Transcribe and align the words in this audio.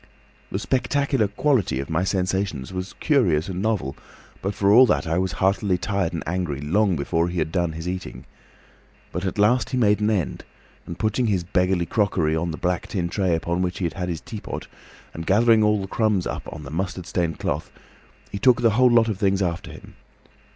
"The 0.49 0.57
spectacular 0.57 1.27
quality 1.27 1.79
of 1.79 1.87
my 1.87 2.03
sensations 2.03 2.73
was 2.73 2.93
curious 2.99 3.49
and 3.49 3.61
novel, 3.61 3.95
but 4.41 4.55
for 4.55 4.71
all 4.73 4.87
that 4.87 5.05
I 5.05 5.19
was 5.19 5.33
heartily 5.33 5.77
tired 5.77 6.11
and 6.11 6.23
angry 6.27 6.59
long 6.59 6.95
before 6.95 7.27
he 7.29 7.37
had 7.37 7.51
done 7.51 7.73
his 7.73 7.87
eating. 7.87 8.25
But 9.11 9.25
at 9.25 9.37
last 9.37 9.69
he 9.69 9.77
made 9.77 9.99
an 10.01 10.09
end 10.09 10.43
and 10.87 10.97
putting 10.97 11.27
his 11.27 11.43
beggarly 11.43 11.85
crockery 11.85 12.35
on 12.35 12.49
the 12.49 12.57
black 12.57 12.87
tin 12.87 13.09
tray 13.09 13.35
upon 13.35 13.61
which 13.61 13.77
he 13.77 13.85
had 13.85 13.93
had 13.93 14.09
his 14.09 14.21
teapot, 14.21 14.65
and 15.13 15.27
gathering 15.27 15.61
all 15.63 15.79
the 15.79 15.85
crumbs 15.87 16.25
up 16.25 16.51
on 16.51 16.63
the 16.63 16.71
mustard 16.71 17.05
stained 17.05 17.37
cloth, 17.37 17.69
he 18.31 18.39
took 18.39 18.63
the 18.63 18.71
whole 18.71 18.89
lot 18.89 19.07
of 19.07 19.19
things 19.19 19.43
after 19.43 19.71
him. 19.71 19.93